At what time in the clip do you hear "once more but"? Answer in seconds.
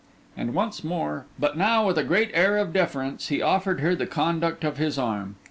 0.55-1.55